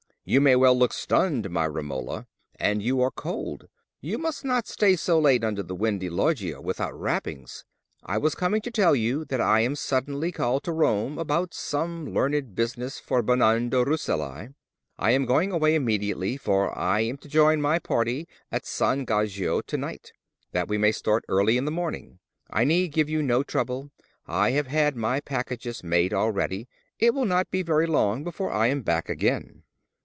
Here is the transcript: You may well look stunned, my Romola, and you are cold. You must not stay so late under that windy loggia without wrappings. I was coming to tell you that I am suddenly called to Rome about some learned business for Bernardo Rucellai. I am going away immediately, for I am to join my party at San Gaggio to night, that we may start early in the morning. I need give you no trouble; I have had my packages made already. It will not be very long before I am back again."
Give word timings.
You 0.23 0.39
may 0.39 0.55
well 0.55 0.77
look 0.77 0.93
stunned, 0.93 1.49
my 1.49 1.65
Romola, 1.65 2.27
and 2.57 2.81
you 2.81 3.01
are 3.01 3.09
cold. 3.09 3.67
You 4.01 4.19
must 4.19 4.45
not 4.45 4.67
stay 4.67 4.95
so 4.95 5.17
late 5.19 5.43
under 5.43 5.63
that 5.63 5.75
windy 5.75 6.11
loggia 6.11 6.61
without 6.61 6.93
wrappings. 6.97 7.65
I 8.03 8.19
was 8.19 8.35
coming 8.35 8.61
to 8.61 8.71
tell 8.71 8.95
you 8.95 9.25
that 9.25 9.41
I 9.41 9.61
am 9.61 9.75
suddenly 9.75 10.31
called 10.31 10.63
to 10.65 10.71
Rome 10.71 11.17
about 11.17 11.55
some 11.55 12.13
learned 12.13 12.53
business 12.55 12.99
for 12.99 13.23
Bernardo 13.23 13.83
Rucellai. 13.83 14.49
I 14.97 15.11
am 15.11 15.25
going 15.25 15.51
away 15.51 15.73
immediately, 15.73 16.37
for 16.37 16.77
I 16.77 17.01
am 17.01 17.17
to 17.17 17.27
join 17.27 17.59
my 17.59 17.79
party 17.79 18.27
at 18.51 18.67
San 18.67 19.05
Gaggio 19.05 19.61
to 19.65 19.75
night, 19.75 20.13
that 20.51 20.67
we 20.67 20.77
may 20.77 20.91
start 20.91 21.25
early 21.29 21.57
in 21.57 21.65
the 21.65 21.71
morning. 21.71 22.19
I 22.47 22.63
need 22.63 22.91
give 22.93 23.09
you 23.09 23.23
no 23.23 23.41
trouble; 23.41 23.89
I 24.27 24.51
have 24.51 24.67
had 24.67 24.95
my 24.95 25.19
packages 25.19 25.83
made 25.83 26.13
already. 26.13 26.69
It 26.99 27.15
will 27.15 27.25
not 27.25 27.49
be 27.49 27.63
very 27.63 27.87
long 27.87 28.23
before 28.23 28.51
I 28.51 28.67
am 28.67 28.81
back 28.83 29.09
again." 29.09 29.63